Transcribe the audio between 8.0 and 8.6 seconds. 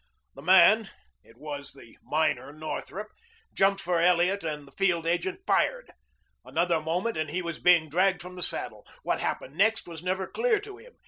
from the